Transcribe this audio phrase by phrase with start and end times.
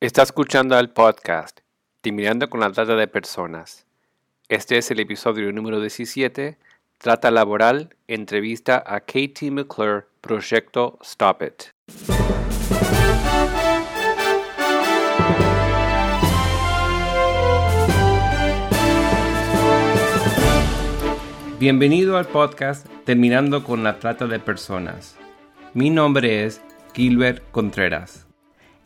[0.00, 1.58] Está escuchando al podcast
[2.02, 3.84] Terminando con la Trata de Personas.
[4.48, 6.56] Este es el episodio número 17,
[6.98, 11.64] Trata Laboral, entrevista a Katie McClure, Proyecto Stop It.
[21.58, 25.16] Bienvenido al podcast Terminando con la Trata de Personas.
[25.74, 26.62] Mi nombre es
[26.94, 28.27] Gilbert Contreras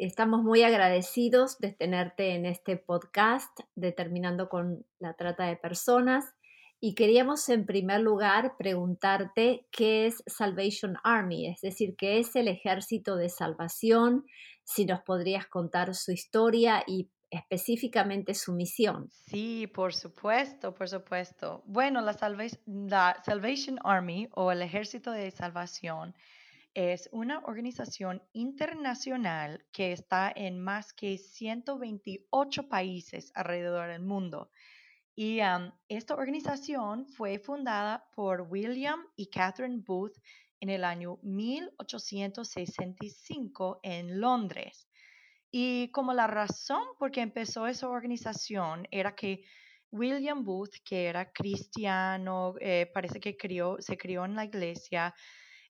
[0.00, 6.36] Estamos muy agradecidos de tenerte en este podcast determinando con la trata de personas
[6.78, 12.46] y queríamos en primer lugar preguntarte qué es Salvation Army, es decir, qué es el
[12.46, 14.24] ejército de salvación,
[14.62, 19.10] si nos podrías contar su historia y específicamente su misión.
[19.10, 21.64] Sí, por supuesto, por supuesto.
[21.66, 22.16] Bueno, la,
[22.66, 26.14] la Salvation Army o el ejército de salvación
[26.78, 34.52] es una organización internacional que está en más que 128 países alrededor del mundo.
[35.16, 35.40] Y
[35.88, 40.16] esta organización fue fundada por William y Catherine Booth
[40.60, 44.88] en el año 1865 en Londres.
[45.50, 49.42] Y como la razón por qué empezó esa organización era que
[49.90, 53.36] William Booth, que era cristiano, eh, parece que
[53.80, 55.12] se crió en la iglesia,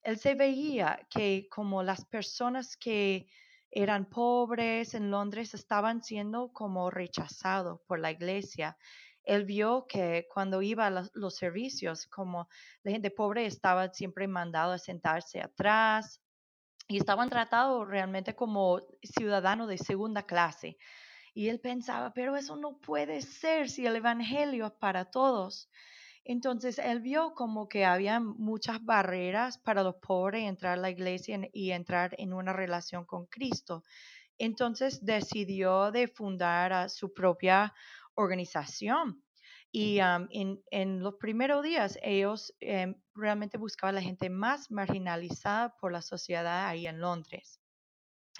[0.03, 3.27] él se veía que como las personas que
[3.71, 8.77] eran pobres en Londres estaban siendo como rechazados por la iglesia.
[9.23, 12.49] Él vio que cuando iba a los, servicios, como
[12.83, 16.19] la gente pobre estaba siempre mandado a sentarse atrás
[16.87, 20.77] y estaban tratados realmente como ciudadanos de segunda clase.
[21.35, 25.69] Y él pensaba, pero eso no puede ser si el Evangelio es para todos.
[26.29, 31.39] Entonces él vio como que había muchas barreras para los pobres entrar a la iglesia
[31.51, 33.83] y entrar en una relación con Cristo.
[34.37, 37.73] Entonces decidió de fundar su propia
[38.13, 39.23] organización.
[39.71, 45.91] Y en, los primeros días ellos em, realmente buscaban a la gente más marginalizada por
[45.91, 47.59] la sociedad ahí en Londres.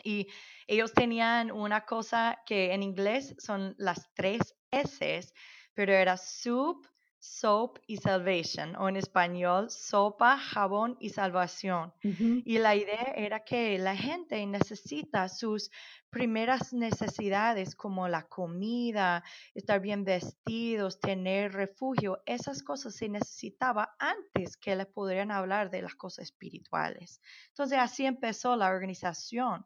[0.03, 0.27] Y
[0.67, 5.33] ellos tenían una cosa que en inglés son las tres S,
[5.73, 6.87] pero era sub,
[7.19, 11.93] soap y salvation, o en español, sopa, jabón y salvación.
[12.01, 15.69] Y la idea era que la gente necesita sus
[16.09, 24.57] primeras necesidades como la comida, estar bien vestidos, tener refugio, esas cosas se necesitaba antes
[24.57, 27.21] que les podrían hablar de las cosas espirituales.
[27.49, 29.65] Entonces así empezó la organización.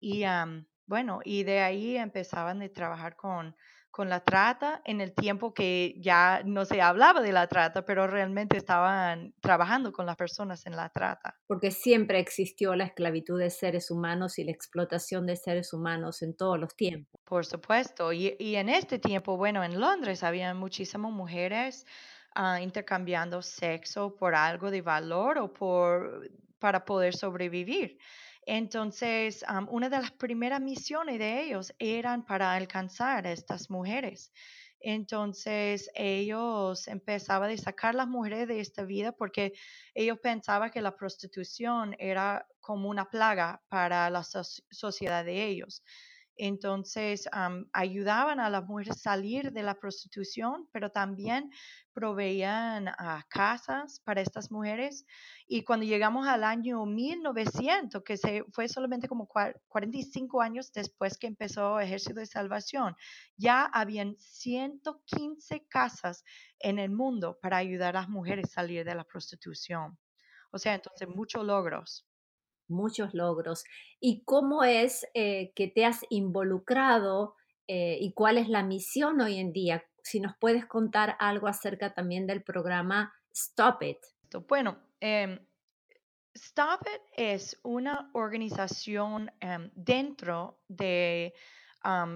[0.00, 0.24] Y
[0.86, 3.54] bueno, y de ahí empezaban a trabajar con
[3.90, 8.06] con la trata en el tiempo que ya no se hablaba de la trata, pero
[8.06, 11.36] realmente estaban trabajando con las personas en la trata.
[11.46, 16.36] Porque siempre existió la esclavitud de seres humanos y la explotación de seres humanos en
[16.36, 17.20] todos los tiempos.
[17.24, 21.84] Por supuesto, y, en este tiempo, bueno, en Londres había muchísimas mujeres
[22.34, 27.98] ah, intercambiando sexo por algo de valor o por, para poder sobrevivir.
[28.46, 34.32] Entonces, una de las primeras misiones de ellos eran para alcanzar a estas mujeres.
[34.80, 39.52] Entonces ellos empezaban a sacar las mujeres de esta vida porque
[39.94, 45.84] ellos pensaban que la prostitución era como una plaga para la sociedad de ellos.
[46.42, 47.28] Entonces,
[47.74, 51.50] ayudaban a las mujeres a salir de la prostitución, pero también
[51.92, 52.86] proveían
[53.28, 55.04] casas para estas mujeres.
[55.46, 59.28] Y cuando llegamos al año 1900, que se, fue solamente como
[59.68, 62.96] 45 años después que empezó Ejército de Salvación,
[63.36, 66.24] ya habían 115 casas
[66.58, 69.98] en el mundo para ayudar a las mujeres a salir de la prostitución.
[70.52, 72.09] O sea, entonces muchos logros
[72.70, 73.64] muchos logros.
[74.00, 77.34] ¿Y cómo es eh, que te has involucrado
[77.68, 79.84] eh, y cuál es la misión hoy en día?
[80.02, 83.98] Si nos puedes contar algo acerca también del programa Stop It.
[84.48, 85.38] Bueno, em,
[86.34, 91.34] Stop It es una organización em, dentro de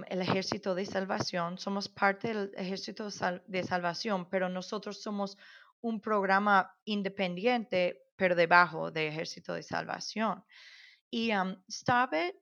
[0.09, 1.59] Ejército de Salvación.
[1.59, 3.09] Somos parte del Ejército
[3.47, 5.37] de Salvación, pero nosotros somos
[5.85, 10.43] un programa independiente pero debajo del Ejército de Salvación.
[11.11, 12.35] Y um, Stop It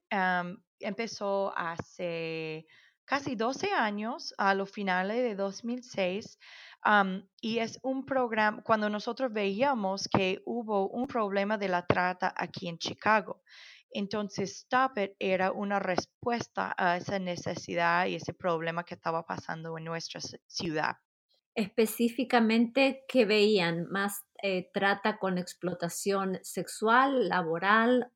[0.79, 2.65] empezó hace
[3.05, 6.39] casi 12 años, a los finales de 2006,
[7.41, 12.67] y es un programa, cuando nosotros veíamos que hubo un problema de la trata aquí
[12.69, 13.41] en Chicago.
[13.91, 19.77] Entonces, Stop It era una respuesta a esa necesidad y ese problema que estaba pasando
[19.77, 20.95] en nuestra ciudad.
[21.55, 23.87] Específicamente, ¿qué veían?
[23.89, 28.11] ¿Más eh, trata con explotación sexual, laboral?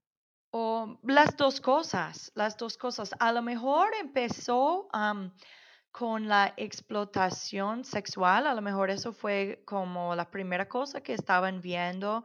[0.51, 3.11] O las dos cosas, las dos cosas.
[3.19, 4.89] A lo mejor empezó
[5.91, 11.61] con la explotación sexual, a lo mejor eso fue como la primera cosa que estaban
[11.61, 12.23] viendo.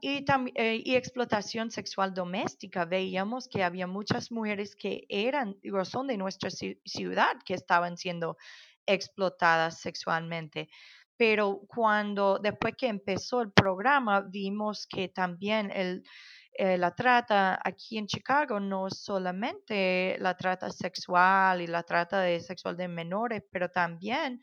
[0.00, 0.24] y,
[0.54, 2.84] eh, y explotación sexual doméstica.
[2.84, 8.36] Veíamos que había muchas mujeres que eran o son de nuestra ciudad que estaban siendo
[8.92, 10.68] explotadas sexualmente.
[11.16, 16.02] Pero cuando, después que empezó el programa, vimos que también el,
[16.54, 22.40] eh, la trata aquí en Chicago no solamente la trata sexual y la trata de
[22.40, 24.40] sexual de menores, pero también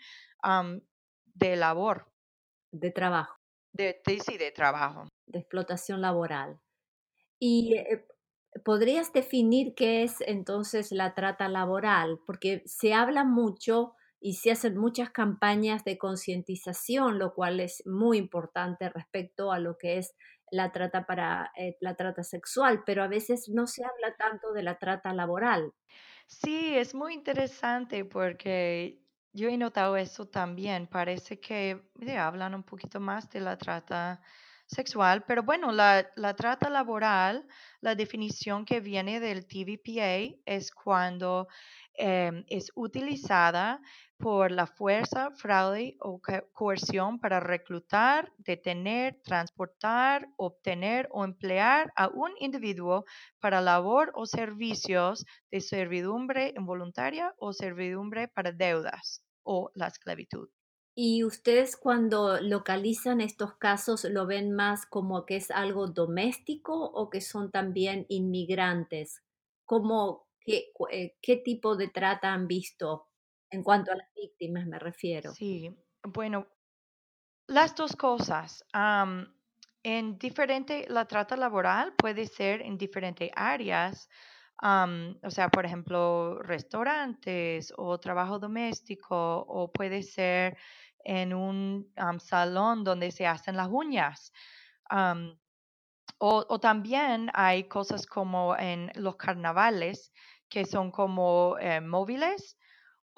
[1.33, 2.11] de labor.
[2.71, 3.35] De trabajo.
[3.73, 5.07] De, sí, de trabajo.
[5.25, 6.59] De explotación laboral.
[7.39, 8.07] ¿Y eh,
[8.63, 12.19] podrías definir qué es entonces la trata laboral?
[12.25, 18.17] Porque se habla mucho y se hacen muchas campañas de concientización, lo cual es muy
[18.17, 20.15] importante respecto a lo que es
[20.51, 24.63] la trata para eh, la trata sexual, pero a veces no se habla tanto de
[24.63, 25.73] la trata laboral.
[26.25, 29.01] Sí, es muy interesante porque
[29.33, 30.87] yo he notado eso también.
[30.87, 31.81] Parece que
[32.17, 34.21] hablan un poquito más de la trata
[34.65, 37.47] sexual, pero bueno, la, la, trata laboral,
[37.79, 41.47] la definición que viene del TVPA es cuando
[41.93, 43.81] em, es utilizada
[44.17, 46.21] por la fuerza, fraude o
[46.53, 53.05] coerción para reclutar, detener, transportar, obtener o emplear a un individuo
[53.39, 60.49] para labor o servicios de servidumbre involuntaria o servidumbre para deudas o la esclavitud.
[60.95, 67.09] ¿Y ustedes cuando localizan estos casos lo ven más como que es algo doméstico o
[67.09, 69.21] que son también inmigrantes?
[69.65, 73.07] ¿Cómo, qué, eh, qué tipo de trata han visto
[73.49, 75.31] en cuanto a las víctimas me refiero?
[75.33, 76.47] Sí, bueno,
[77.47, 78.63] las dos cosas.
[79.83, 84.09] en diferente, la trata laboral puede ser en diferentes áreas
[84.63, 90.57] o sea, por ejemplo, restaurantes o trabajo doméstico o puede ser
[91.03, 94.31] en un salón donde se hacen las uñas.
[96.19, 100.11] o, también hay cosas como en los carnavales
[100.49, 102.57] que son como eh, móviles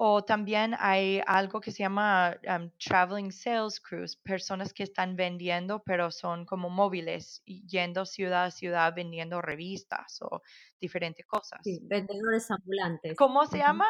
[0.02, 2.34] o también hay algo que se llama
[2.78, 8.94] traveling sales crews, personas que están vendiendo, pero son como móviles, yendo ciudad a ciudad
[8.96, 10.40] vendiendo revistas o
[10.80, 11.60] diferentes cosas.
[11.62, 13.14] Sí, vendedores ambulantes.
[13.18, 13.84] ¿Cómo se llama?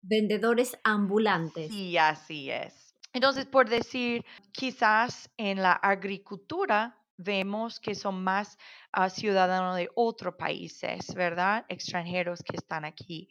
[0.00, 1.70] Vendedores ambulantes.
[1.70, 2.94] Sí, así es.
[3.12, 8.56] Entonces, por decir, quizás en la agricultura vemos que son más
[8.90, 11.66] ah, ciudadanos de otros países, ¿verdad?
[11.68, 13.28] Extranjeros que están aquí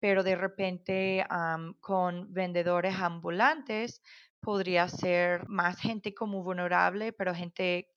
[0.00, 1.24] pero de repente
[1.80, 4.02] con vendedores ambulantes
[4.40, 7.90] podría ser más gente como vulnerable, pero gente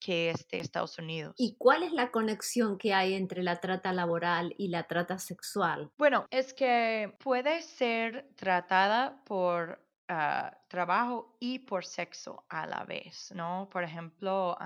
[0.00, 1.34] que es de Estados Unidos.
[1.36, 5.90] ¿Y cuál es la conexión que hay entre la trata laboral y la trata sexual?
[5.98, 13.30] Bueno, es que puede ser tratada por ah, trabajo y por sexo a la vez,
[13.34, 13.68] ¿no?
[13.70, 14.56] Por ejemplo,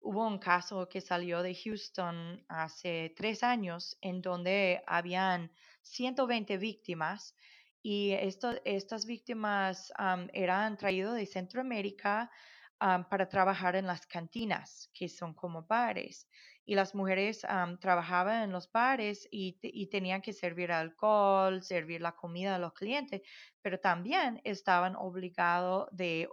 [0.00, 5.52] hubo un caso que salió de Houston hace tres años en donde habían
[5.84, 7.34] 120 víctimas
[7.82, 9.92] y estas víctimas
[10.32, 12.30] eran traídas de Centroamérica
[12.78, 16.26] para trabajar en las cantinas, que son como bares.
[16.66, 17.42] Y las mujeres
[17.80, 22.72] trabajaban en los bares y, y, tenían que servir alcohol, servir la comida a los
[22.72, 23.20] clientes,
[23.60, 26.26] pero también estaban obligados de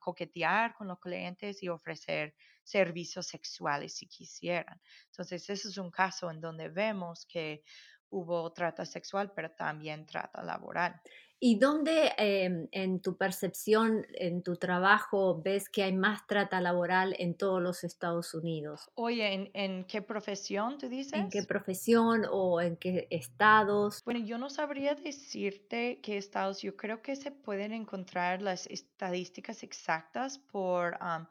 [0.00, 4.80] coquetear con los clientes y ofrecer servicios sexuales si quisieran.
[5.06, 7.62] Entonces, ese es un caso en donde vemos que
[8.10, 11.00] hubo trata sexual, pero también trata laboral.
[11.42, 17.16] ¿Y dónde em, en tu percepción, en tu trabajo, ves que hay más trata laboral
[17.18, 18.90] en todos los Estados Unidos?
[18.94, 21.14] Oye, ¿en, qué profesión tú dices?
[21.14, 24.04] ¿En qué profesión o en qué estados?
[24.04, 26.60] Bueno, yo no sabría decirte qué estados.
[26.60, 31.24] Yo creo que se pueden encontrar las estadísticas exactas por um,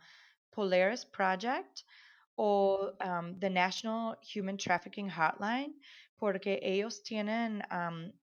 [0.50, 1.82] Polaris Project
[2.34, 5.76] o um, the National Human Trafficking Hotline
[6.20, 7.64] porque ellos tienen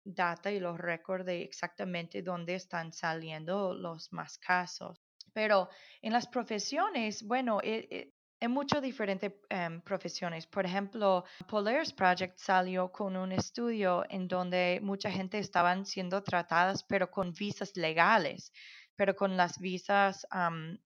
[0.05, 5.01] data y los récords de exactamente dónde están saliendo los más casos.
[5.33, 5.69] Pero
[6.03, 10.47] en las profesiones, bueno, en eh, muchas diferentes em, profesiones.
[10.47, 16.85] Por ejemplo, Polaris Project salió con un estudio en donde mucha gente estaban siendo tratadas,
[16.85, 18.53] pero con visas legales.
[18.97, 20.25] pero con las visas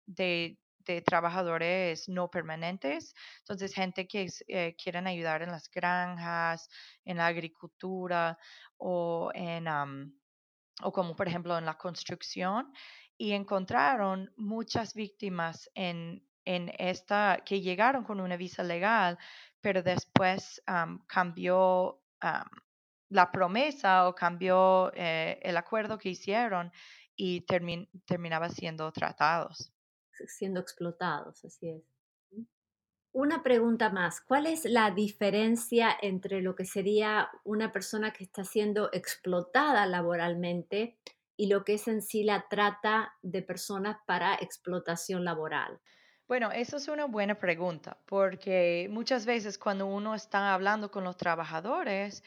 [0.07, 0.59] de,
[1.07, 6.68] trabajadores no permanentes, entonces gente que eh, quieren ayudar en las granjas,
[7.04, 8.38] en la agricultura
[8.76, 9.66] o en...
[10.83, 12.73] o como por ejemplo en la construcción,
[13.16, 19.18] y encontraron muchas víctimas en, en esta, que llegaron con una visa legal,
[19.61, 20.62] pero después
[21.07, 22.00] cambió
[23.11, 26.73] la promesa o cambió eh, el acuerdo que hicieron
[27.16, 29.73] y terminaba siendo tratados.
[30.27, 31.83] Siendo explotados, así es.
[33.13, 38.45] Una pregunta más, ¿cuál es la diferencia entre lo que sería una persona que está
[38.45, 40.99] siendo explotada laboralmente
[41.37, 45.81] y lo que es en sí la trata de personas para explotación laboral?
[46.29, 51.17] Bueno, eso es una buena pregunta, porque muchas veces cuando uno está hablando con los
[51.17, 52.23] trabajadores,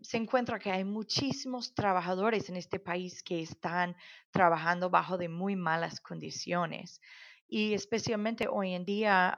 [0.00, 3.96] se encuentra que hay muchísimos trabajadores en este país que están
[4.30, 7.00] trabajando bajo de muy malas condiciones.
[7.48, 9.36] Y especialmente hoy en día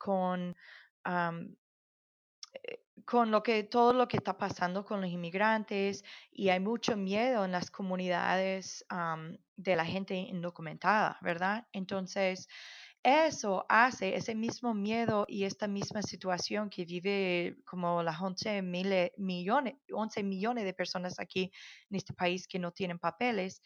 [0.00, 0.56] con,
[1.04, 6.96] eh, con lo que, todo lo que está pasando con los inmigrantes y hay mucho
[6.96, 8.84] miedo en las comunidades
[9.56, 11.68] de la gente indocumentada, ¿verdad?
[11.72, 12.48] Entonces,
[13.04, 19.74] eso hace ese mismo miedo y esta misma situación que vive como las 11 millones,
[19.92, 21.52] 11 millones de personas aquí
[21.90, 23.60] en este país que no tienen papeles,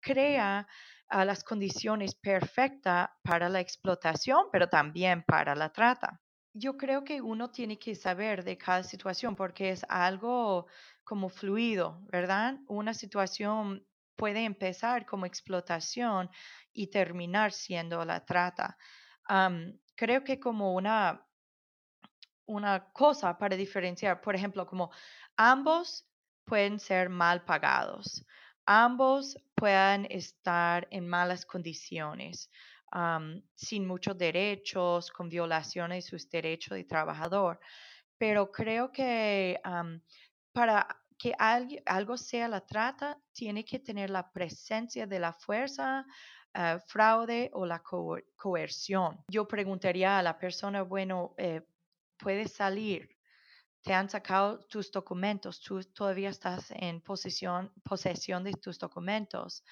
[0.00, 0.66] crea
[1.10, 6.20] las condiciones perfectas para la explotación, pero también para la trata.
[6.52, 10.66] Yo creo que uno tiene que saber de cada situación porque es algo
[11.02, 12.60] como fluido, ¿verdad?
[12.68, 13.84] Una situación
[14.16, 16.30] puede empezar como explotación
[16.72, 18.76] y terminar siendo la trata.
[19.96, 21.24] creo que como una,
[22.46, 24.90] una cosa para diferenciar, por ejemplo, como
[25.36, 26.06] ambos
[26.44, 28.24] pueden ser mal pagados,
[28.66, 32.50] ambos pueden estar en malas condiciones,
[33.54, 37.58] sin muchos derechos, con violaciones de sus derechos de trabajador.
[38.18, 39.60] Pero creo que
[40.52, 46.04] para que algo sea la trata, tiene que tener la presencia de la fuerza,
[46.54, 47.82] eh, fraude o la
[48.36, 49.24] coerción.
[49.28, 51.62] Yo preguntaría a la persona, bueno, eh,
[52.16, 53.08] puedes salir,
[53.82, 59.62] te han sacado tus documentos, tú todavía estás en posesión, posesión de tus documentos.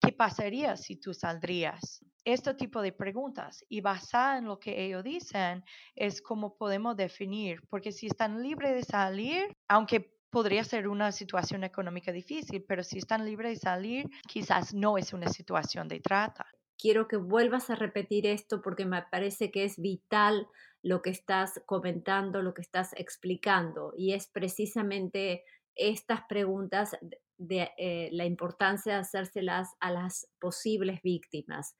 [0.00, 2.04] ¿Qué pasaría si tú saldrías?
[2.24, 5.64] Este tipo de preguntas y basada en lo que ellos dicen
[5.96, 11.64] es como podemos definir, porque si están libres de salir, aunque podría ser una situación
[11.64, 16.46] económica difícil, pero si están libres de salir, quizás no es una situación de trata.
[16.76, 20.46] Quiero que vuelvas a repetir esto porque me parece que es vital
[20.82, 25.44] lo que estás comentando, lo que estás explicando, y es precisamente
[25.74, 26.96] estas preguntas
[27.36, 31.76] de eh, la importancia de hacérselas a las posibles víctimas.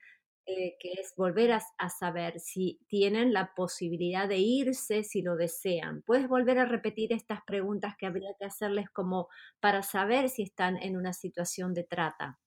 [0.50, 6.00] Eh, que es volver a, saber si tienen la posibilidad de irse si lo desean.
[6.00, 9.28] ¿Puedes volver a repetir estas preguntas que habría que hacerles como
[9.60, 12.40] para saber si están en una situación de trata?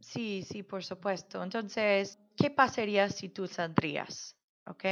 [0.00, 1.40] Sí, sí, por supuesto.
[1.40, 4.36] Entonces, ¿qué pasaría si tú saldrías?
[4.66, 4.84] ¿Ok?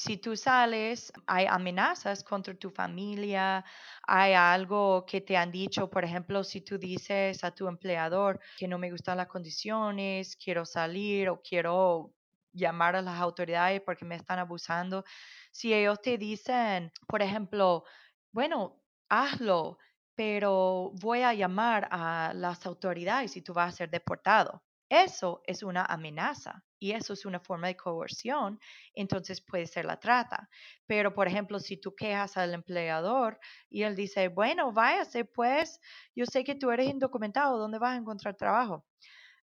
[0.00, 3.64] Si tú sales, hay amenazas contra tu familia,
[4.06, 8.66] hay algo que te han dicho, por ejemplo, si tú dices a tu empleador que
[8.66, 12.14] no me gustan las condiciones, quiero salir o quiero
[12.52, 15.04] llamar a las autoridades porque me están abusando,
[15.52, 17.84] si ellos te dicen, por ejemplo,
[18.32, 19.76] bueno, hazlo,
[20.14, 24.62] pero voy a llamar a las autoridades y tú vas a ser deportado.
[24.90, 28.58] Eso es una amenaza y eso es una forma de coerción,
[28.92, 30.50] entonces puede ser la trata.
[30.86, 33.38] Pero, por ejemplo, si tú quejas al empleador
[33.70, 35.80] y él dice, bueno, váyase, pues
[36.16, 38.84] yo sé que tú eres indocumentado, ¿dónde vas a encontrar trabajo?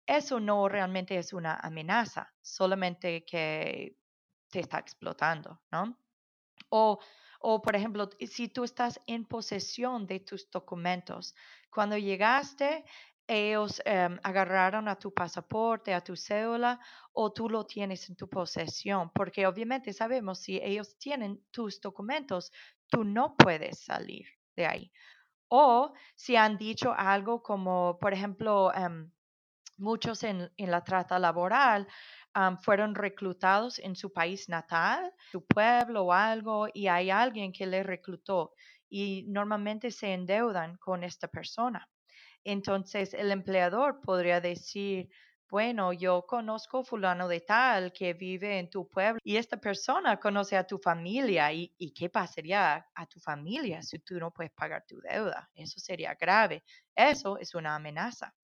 [0.07, 3.97] Eso no realmente es una amenaza, solamente que
[4.51, 5.99] te está explotando, ¿no?
[6.71, 6.99] O,
[7.41, 11.35] o, por ejemplo, si tú estás en posesión de tus documentos,
[11.71, 12.85] cuando llegaste,
[13.29, 16.81] ellos em, agarraron a tu pasaporte, a tu cédula,
[17.13, 22.51] o tú lo tienes en tu posesión, porque obviamente sabemos si ellos tienen tus documentos,
[22.89, 24.93] tú no puedes salir de ahí.
[25.49, 29.11] O si han dicho algo como, por ejemplo, em,
[29.77, 31.87] muchos en, la trata laboral
[32.63, 37.85] fueron reclutados en su país natal, su pueblo o algo, y hay alguien que les
[37.85, 38.53] reclutó
[38.89, 41.89] y normalmente se endeudan con esta persona.
[42.45, 45.09] Entonces el empleador podría decir,
[45.51, 50.57] bueno, yo conozco fulano de tal que vive en tu pueblo y esta persona conoce
[50.57, 55.01] a tu familia y, qué pasaría a tu familia si tú no puedes pagar tu
[55.01, 55.51] deuda.
[55.55, 56.65] Eso sería grave.
[56.95, 58.35] Eso es una amenaza.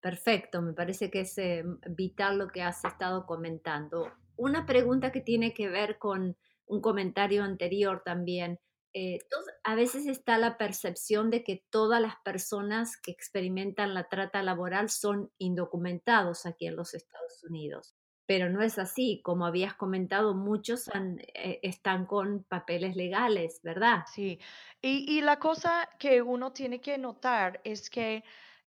[0.00, 4.12] Perfecto, me parece que es eh, vital lo que has estado comentando.
[4.36, 8.58] Una pregunta que tiene que ver con un comentario anterior también.
[8.94, 9.18] Eh,
[9.64, 14.90] a veces está la percepción de que todas las personas que experimentan la trata laboral
[14.90, 17.96] son indocumentados aquí en los Estados Unidos,
[18.26, 19.20] pero no es así.
[19.24, 24.04] Como habías comentado, muchos eh, están con papeles legales, ¿verdad?
[24.12, 24.38] Sí,
[24.80, 28.24] y, y la cosa que uno tiene que notar es que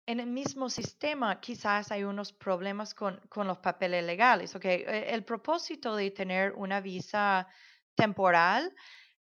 [0.08, 4.56] en el mismo sistema quizás hay unos problemas con, con los papeles legales.
[4.56, 4.84] Okay?
[4.86, 7.48] E, el propósito de tener una visa
[7.96, 8.74] temporal,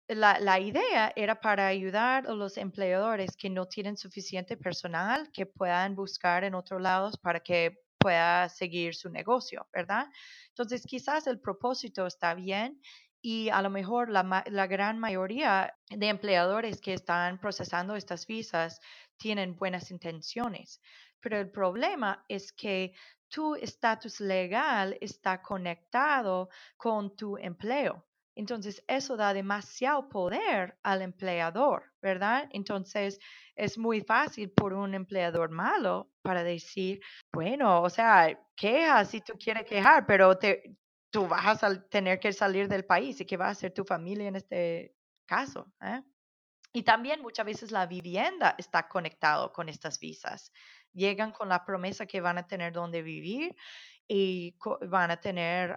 [0.09, 5.47] la, la, idea era para ayudar a los empleadores que no tienen suficiente personal que
[5.47, 10.07] puedan buscar en otros lados para que pueda seguir su negocio, ¿verdad?
[10.49, 12.81] Entonces, quizás el propósito está bien
[13.23, 18.81] y a lo mejor la, la gran mayoría de empleadores que están procesando estas visas
[19.17, 20.83] tienen buenas intenciones,
[21.21, 22.93] pero el problema es que
[23.29, 28.05] tu estatus legal está conectado con tu empleo.
[28.37, 32.49] Entonces, eso da demasiado poder al empleador, ¿verdad?
[32.51, 33.19] Entonces,
[33.55, 37.01] es muy fácil por un empleador malo para decir,
[37.33, 40.77] bueno, o sea, queja si tú quieres quejar, pero te,
[41.11, 44.27] tú vas a tener que salir del país y qué va a hacer tu familia
[44.27, 45.73] en este caso.
[45.81, 46.03] ¿eh?
[46.73, 50.51] Y también muchas veces la vivienda está conectado con estas visas.
[50.93, 53.55] Llegan con la promesa que van a tener donde vivir
[54.09, 54.57] y
[54.89, 55.77] van a tener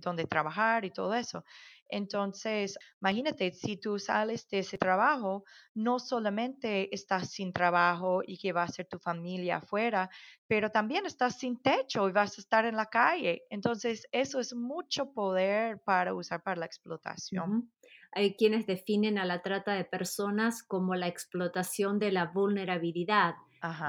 [0.00, 1.44] donde trabajar y todo eso.
[1.88, 5.44] Entonces, imagínate, si tú sales de ese trabajo,
[5.74, 10.08] no solamente estás sin trabajo y que va a ser tu familia afuera,
[10.46, 13.42] pero también estás sin techo y vas a estar en la calle.
[13.50, 17.58] Entonces, eso es mucho poder para usar para la explotación.
[18.12, 23.34] Hay quienes definen a la trata de personas como la explotación de la vulnerabilidad.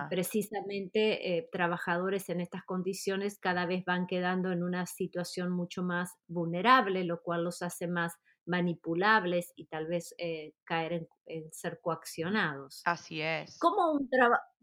[0.10, 6.12] Precisamente eh, trabajadores en estas condiciones cada vez van quedando en una situación mucho más
[6.28, 8.14] vulnerable, lo cual los hace más
[8.46, 12.82] manipulables y tal vez eh, caer en, ser coaccionados.
[12.86, 13.58] Así es.
[13.60, 14.10] ¿Cómo un,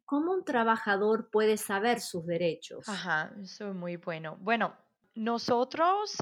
[0.05, 2.89] ¿Cómo un trabajador puede saber sus derechos?
[2.89, 4.37] Ajá, eso es muy bueno.
[4.41, 4.75] Bueno,
[5.15, 6.17] nosotros,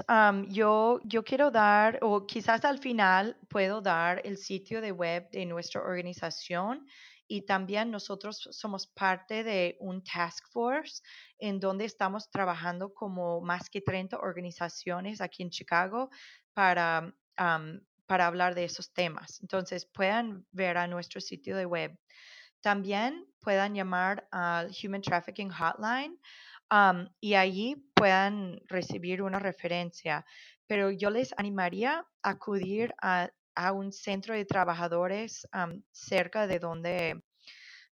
[0.47, 5.45] yo, yo quiero dar, o quizás al final puedo dar el sitio de web de
[5.45, 6.87] nuestra organización
[7.29, 11.03] y también nosotros somos parte de un task force
[11.37, 16.09] en donde estamos trabajando como más que 30 organizaciones aquí en Chicago
[16.53, 17.13] para,
[18.07, 19.39] para hablar de esos temas.
[19.41, 21.95] Entonces, puedan ver a nuestro sitio de web.
[22.61, 26.19] También puedan llamar al Human Trafficking Hotline
[27.19, 30.25] y allí puedan recibir una referencia.
[30.65, 33.29] Pero yo les animaría a acudir a,
[33.73, 35.47] un centro de trabajadores
[35.91, 37.23] cerca de donde,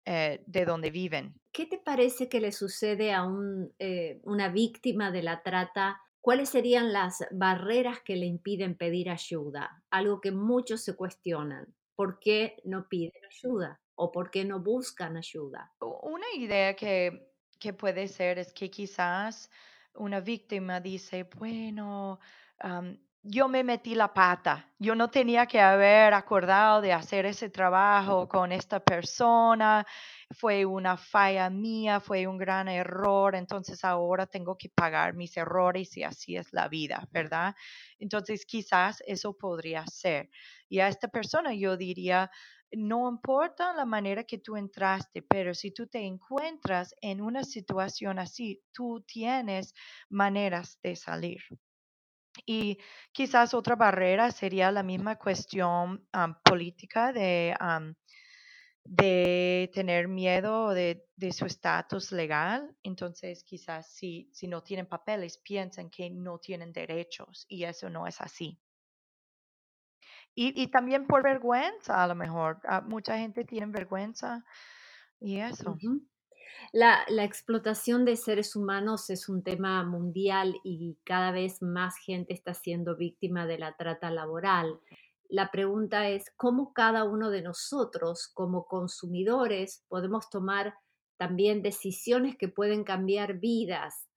[0.05, 1.35] eh, de donde viven.
[1.51, 6.01] ¿Qué te parece que le sucede a un, eh, una víctima de la trata?
[6.19, 9.83] ¿Cuáles serían las barreras que le impiden pedir ayuda?
[9.89, 11.73] Algo que muchos se cuestionan.
[11.95, 13.81] ¿Por qué no piden ayuda?
[13.95, 15.73] ¿O por qué no buscan ayuda?
[15.79, 19.49] Una idea que que puede ser es que quizás
[19.93, 22.19] una víctima dice, bueno,
[23.23, 28.27] yo me metí la pata, yo no tenía que haber acordado de hacer ese trabajo
[28.27, 29.85] con esta persona,
[30.31, 35.95] fue una falla mía, fue un gran error, entonces ahora tengo que pagar mis errores
[35.97, 37.53] y así es la vida, ¿verdad?
[37.99, 40.29] Entonces quizás eso podría ser.
[40.67, 42.31] Y a esta persona yo diría,
[42.71, 48.17] no importa la manera que tú entraste, pero si tú te encuentras en una situación
[48.17, 49.75] así, tú tienes
[50.09, 51.41] maneras de salir.
[52.45, 52.79] Y
[53.11, 56.07] quizás otra barrera sería la misma cuestión
[56.43, 57.55] política de,
[58.83, 62.75] de tener miedo de, de su estatus legal.
[62.83, 68.07] Entonces, quizás si, si no tienen papeles, piensan que no tienen derechos y eso no
[68.07, 68.59] es así.
[70.33, 72.59] Y, también por vergüenza, a lo mejor.
[72.63, 74.43] Ah, mucha gente tiene vergüenza
[75.19, 75.77] y eso.
[76.71, 82.53] La, explotación de seres humanos es un tema mundial y cada vez más gente está
[82.53, 84.79] siendo víctima de la trata laboral.
[85.29, 90.75] La pregunta es cómo cada uno de nosotros como consumidores podemos tomar
[91.17, 94.07] también decisiones que pueden cambiar vidas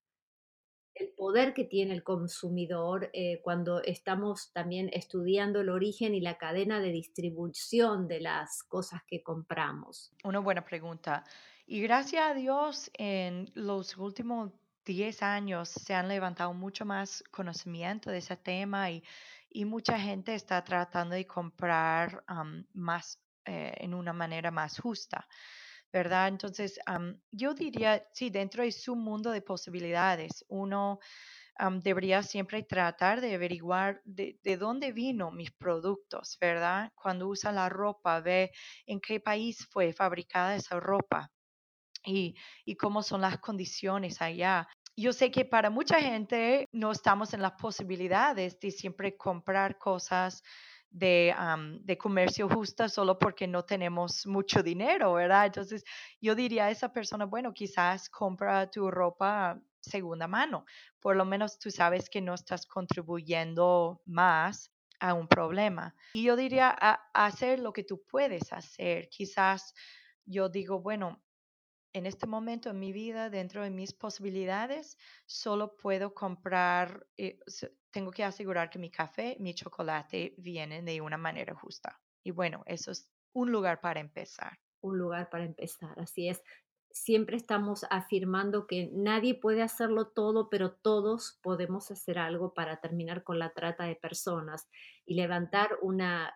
[0.95, 6.37] el poder que tiene el consumidor eh, cuando estamos también estudiando el origen y la
[6.37, 10.13] cadena de distribución de las cosas que compramos.
[10.23, 11.25] Una buena pregunta.
[11.67, 14.51] Y gracias a Dios, en los últimos
[14.85, 19.03] 10 años se han levantado mucho más conocimiento de ese tema y,
[19.65, 22.23] mucha gente está tratando de comprar
[22.73, 25.27] más eh, en una manera más justa.
[25.91, 26.27] ¿verdad?
[26.27, 26.77] Entonces,
[27.31, 30.99] yo diría, sí, dentro de su mundo de posibilidades, uno
[31.81, 36.91] debería siempre tratar de averiguar de, dónde vino mis productos, ¿verdad?
[36.95, 38.51] Cuando usa la ropa, ve
[38.85, 41.31] en qué país fue fabricada esa ropa
[42.05, 44.67] y, y cómo son las condiciones allá.
[44.97, 50.41] Yo sé que para mucha gente no estamos en las posibilidades de siempre comprar cosas
[50.89, 51.35] de,
[51.81, 55.47] de, comercio justo solo porque no tenemos mucho dinero, ¿verdad?
[55.47, 55.83] Entonces,
[56.21, 60.65] yo diría a esa persona, bueno, quizás compra tu ropa segunda mano.
[61.01, 65.93] Por lo menos tú sabes que no estás contribuyendo más a un problema.
[66.13, 69.09] Y yo diría a, hacer lo que tú puedes hacer.
[69.09, 69.73] Quizás
[70.25, 71.21] yo digo, bueno,
[71.95, 77.39] en este momento en mi vida, dentro de mis posibilidades, solo puedo comprar, eh,
[77.91, 82.01] tengo que asegurar que mi café, mi chocolate vienen de una manera justa.
[82.23, 84.59] Y bueno, eso es un lugar para empezar.
[84.81, 86.41] Un lugar para empezar, así es
[86.95, 93.23] siempre estamos afirmando que nadie puede hacerlo todo, pero todos podemos hacer algo para terminar
[93.23, 94.69] con la trata de personas
[95.05, 96.33] y levantar una,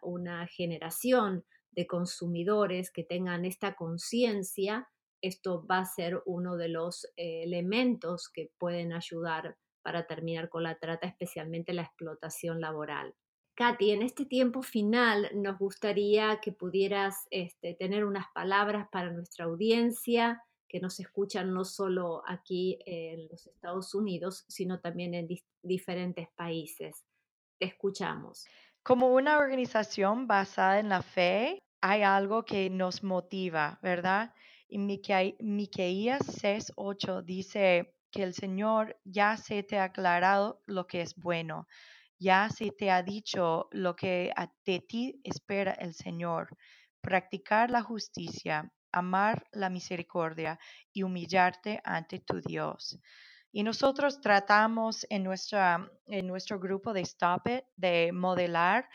[0.49, 4.89] generación de consumidores que tengan esta conciencia.
[5.21, 10.63] Esto va a ser uno de los eh, elementos que pueden ayudar para terminar con
[10.63, 13.15] la trata, especialmente la explotación laboral.
[13.55, 19.45] Katy, en este tiempo final nos gustaría que pudieras este, tener unas palabras para nuestra
[19.45, 25.27] audiencia, que nos escuchan no solo aquí en los Estados Unidos, sino también en
[25.62, 27.03] diferentes países.
[27.60, 28.45] Te escuchamos.
[28.84, 34.34] Como una organización basada en la fe, hay algo que nos motiva, ¿verdad?
[34.69, 41.15] Y Miqueías 6:8 dice que el Señor ya se te ha aclarado lo que es
[41.15, 41.67] bueno,
[42.19, 44.32] ya se te ha dicho lo que
[44.65, 46.55] de ti espera el Señor,
[47.01, 50.60] practicar la justicia, amar la misericordia
[50.93, 52.99] y humillarte ante tu Dios.
[53.51, 58.88] Y nosotros tratamos en, nuestra, en nuestro grupo de Stop It de modelar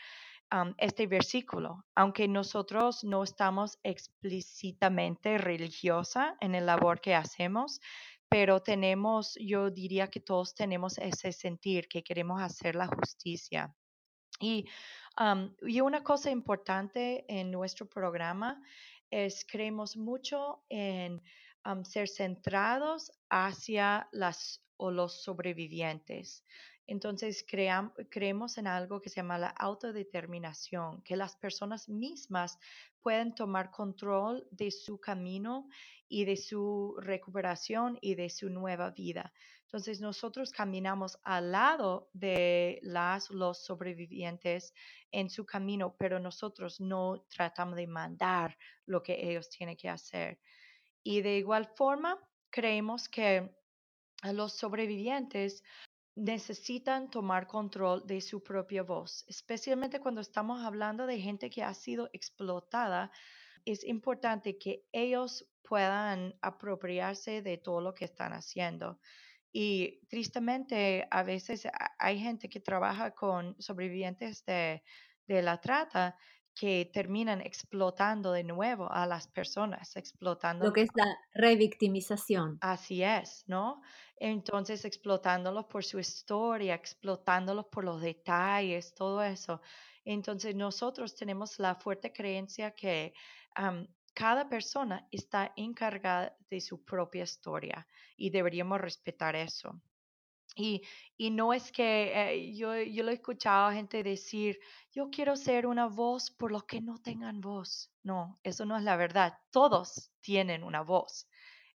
[0.77, 7.81] este versículo, aunque nosotros no estamos explícitamente religiosa en el labor que hacemos,
[8.29, 13.73] pero tenemos, yo diría que todos tenemos ese sentir que queremos hacer la justicia.
[14.39, 14.65] Y,
[15.19, 18.61] um, y una cosa importante en nuestro programa
[19.09, 21.21] es creemos mucho en
[21.83, 26.43] ser centrados hacia las o los sobrevivientes.
[26.87, 32.59] Entonces creemos en algo que se llama la autodeterminación, que las personas mismas
[33.01, 35.67] pueden tomar control de su camino
[36.07, 39.33] y de su recuperación y de su nueva vida.
[39.63, 44.73] Entonces nosotros caminamos al lado de las, los sobrevivientes
[45.11, 50.39] en su camino, pero nosotros no tratamos de mandar lo que ellos tienen que hacer.
[51.03, 52.19] Y de igual forma,
[52.51, 53.55] creemos que
[54.23, 55.63] los sobrevivientes
[56.15, 61.73] necesitan tomar control de su propia voz, especialmente cuando estamos hablando de gente que ha
[61.73, 63.11] sido explotada.
[63.65, 68.99] Es importante que ellos puedan apropiarse de todo lo que están haciendo.
[69.51, 74.83] Y tristemente, a veces hay gente que trabaja con sobrevivientes de,
[75.27, 76.17] la trata
[76.55, 80.65] que terminan explotando de nuevo a las personas, explotando.
[80.65, 82.57] Lo que es la revictimización.
[82.61, 83.81] Así es, ¿no?
[84.17, 89.61] Entonces, explotándolos por su historia, explotándolos por los detalles, todo eso.
[90.05, 93.13] Entonces, nosotros tenemos la fuerte creencia que
[94.13, 99.81] cada persona está encargada de su propia historia y deberíamos respetar eso.
[100.55, 100.83] Y,
[101.17, 104.59] y no es que eh, yo, yo lo he escuchado a gente decir,
[104.91, 107.91] yo quiero ser una voz por los que no tengan voz.
[108.03, 109.37] No, eso no es la verdad.
[109.51, 111.27] Todos tienen una voz.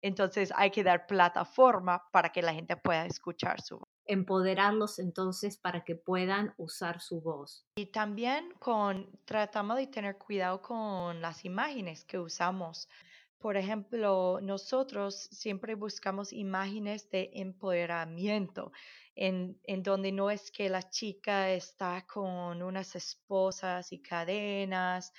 [0.02, 5.58] Entonces hay que dar plataforma para que la gente pueda escuchar su voz empoderarlos entonces
[5.58, 7.66] para que puedan usar su voz.
[7.76, 12.90] Y también con, tratamos de tener cuidado con las imágenes que usamos.
[13.40, 18.72] Por ejemplo, nosotros siempre buscamos imágenes de empoderamiento,
[19.16, 25.14] en, en, donde no es que la chica está con unas esposas y cadenas,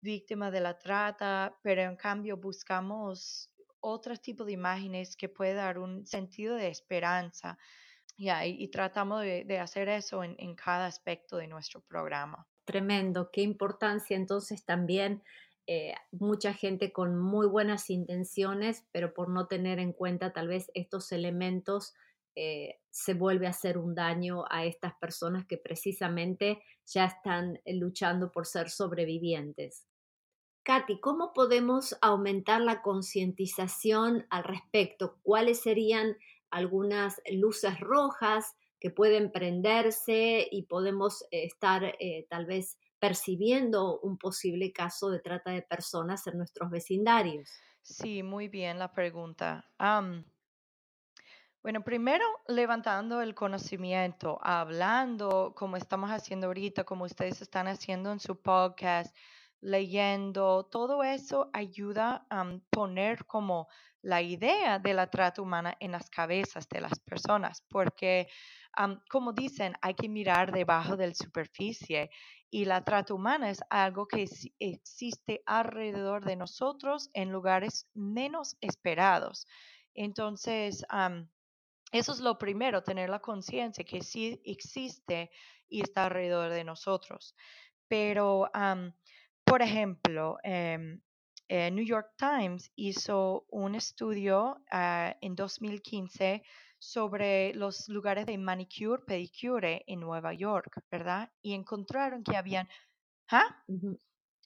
[0.00, 3.50] víctima de la trata, pero en cambio buscamos
[3.80, 7.58] otro tipo de imágenes que puede dar un sentido de esperanza
[8.18, 12.46] y, tratamos de, hacer eso en, cada aspecto de nuestro programa.
[12.64, 15.22] Tremendo, qué importancia entonces también
[15.68, 20.70] eh, mucha gente con muy buenas intenciones, pero por no tener en cuenta tal vez
[20.72, 21.92] estos elementos,
[22.34, 28.32] eh, se vuelve a hacer un daño a estas personas que precisamente ya están luchando
[28.32, 29.86] por ser sobrevivientes.
[30.62, 35.18] Katy, ¿cómo podemos aumentar la concientización al respecto?
[35.22, 36.16] ¿Cuáles serían
[36.50, 44.18] algunas luces rojas que pueden prenderse y podemos eh, estar eh, tal vez percibiendo un
[44.18, 47.50] posible caso de trata de personas en nuestros vecindarios?
[47.82, 49.70] Sí, muy bien la pregunta.
[51.62, 58.20] bueno, primero levantando el conocimiento, hablando como estamos haciendo ahorita, como ustedes están haciendo en
[58.20, 59.14] su podcast,
[59.60, 63.68] leyendo, todo eso ayuda a poner como
[64.02, 68.28] la idea de la trata humana en las cabezas de las personas, porque
[69.10, 72.10] como dicen, hay que mirar debajo de la superficie
[72.48, 74.28] y la trata humana es algo que
[74.60, 79.46] existe alrededor de nosotros en lugares menos esperados.
[79.94, 80.86] Entonces,
[81.90, 85.30] eso es lo primero, tener la conciencia que sí existe
[85.68, 87.34] y está alrededor de nosotros.
[87.88, 88.48] Pero,
[89.48, 90.98] por ejemplo, eh,
[91.48, 96.42] New York Times hizo un estudio ah, en 2015
[96.78, 101.30] sobre los lugares de manicure, pedicure en Nueva York, ¿verdad?
[101.42, 102.68] Y encontraron que habían...
[103.30, 103.64] ¿Ah?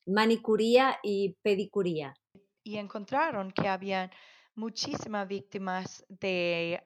[0.06, 2.14] Manicuría y pedicuría.
[2.62, 4.10] Y encontraron que habían
[4.54, 6.82] muchísimas víctimas de,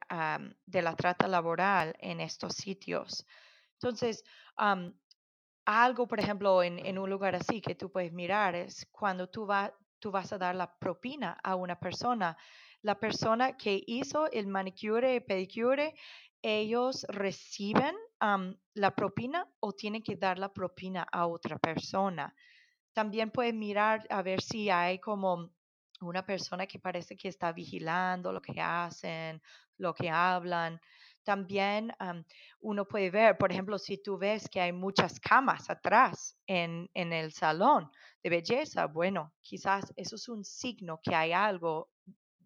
[0.66, 3.26] de la trata laboral en estos sitios.
[3.74, 4.24] Entonces,
[5.66, 9.46] algo, por ejemplo, en, en, un lugar así que tú puedes mirar es cuando tú,
[9.46, 12.36] va, tú vas a dar la propina a una persona
[12.86, 15.96] la persona que hizo el manicure y pedicure,
[16.40, 17.96] ellos reciben
[18.74, 22.32] la propina o tienen que dar la propina a otra persona.
[22.92, 25.50] También pueden mirar a ver si hay como
[26.00, 29.42] una persona que parece que está vigilando lo que hacen,
[29.78, 30.80] lo que hablan.
[31.26, 31.92] También
[32.60, 37.12] uno puede ver, por ejemplo, si tú ves que hay muchas camas atrás en, en
[37.12, 37.90] el salón
[38.22, 41.90] de belleza, bueno, quizás eso es un signo que hay algo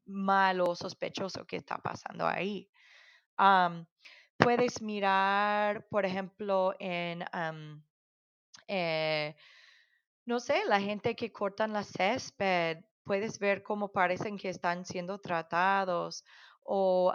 [0.06, 2.70] malo sospechoso que está pasando ahí.
[4.38, 7.22] puedes mirar, por ejemplo, en,
[8.66, 9.36] eh,
[10.24, 15.18] no sé, la gente que cortan la césped, puedes ver cómo parecen que están siendo
[15.18, 16.24] tratados
[16.62, 17.14] o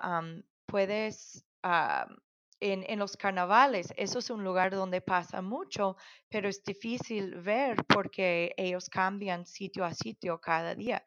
[0.65, 1.45] puedes...
[2.59, 5.97] en, en, los carnavales, eso es un lugar donde pasa mucho,
[6.29, 11.03] pero es difícil ver porque ellos cambian sitio a sitio cada día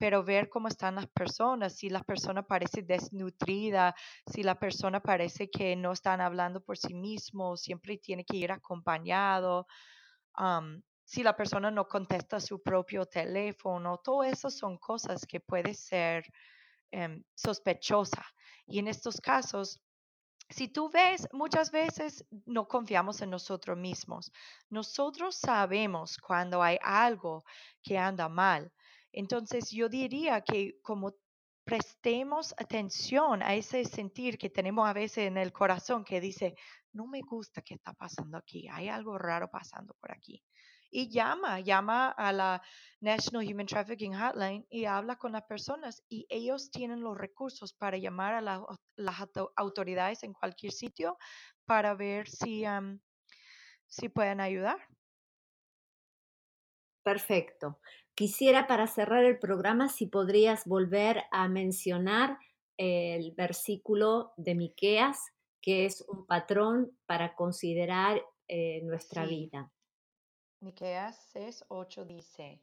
[0.00, 3.94] pero ver cómo están las personas, si la persona parece desnutrida,
[4.24, 8.50] si la persona parece que no están hablando por sí mismo, siempre tiene que ir
[8.50, 9.66] acompañado,
[11.04, 16.24] si la persona no contesta su propio teléfono, todo eso son cosas que puede ser
[16.92, 18.24] em, sospechosa.
[18.66, 19.82] Y en estos casos,
[20.50, 24.32] si tú ves, muchas veces no confiamos en nosotros mismos.
[24.68, 27.44] Nosotros sabemos cuando hay algo
[27.82, 28.72] que anda mal.
[29.12, 31.14] Entonces yo diría que como
[31.64, 36.56] prestemos atención a ese sentir que tenemos a veces en el corazón que dice,
[36.92, 40.42] no me gusta qué está pasando aquí, hay algo raro pasando por aquí.
[40.90, 42.62] Y llama, llama a la
[43.00, 47.96] National Human Trafficking Hotline y habla con las personas y ellos tienen los recursos para
[47.96, 49.16] llamar a las
[49.56, 51.16] autoridades en cualquier sitio
[51.64, 52.64] para ver si,
[53.86, 54.78] si pueden ayudar.
[57.02, 57.80] Perfecto.
[58.14, 62.38] Quisiera para cerrar el programa si podrías volver a mencionar
[62.76, 65.18] el versículo de Miqueas,
[65.62, 69.70] que es un patrón para considerar eh, nuestra vida.
[70.60, 72.62] Miqueas 6:8 dice: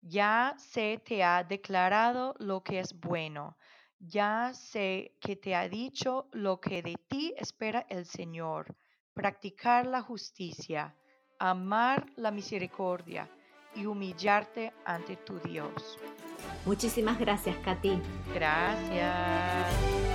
[0.00, 3.58] Ya se te ha declarado lo que es bueno,
[3.98, 8.76] ya sé que te ha dicho lo que de ti espera el Señor,
[9.12, 10.96] practicar la justicia,
[11.38, 13.28] amar la misericordia
[13.74, 15.98] y humillarte ante tu Dios.
[16.64, 18.00] Muchísimas gracias, Katy.
[18.34, 20.07] Gracias.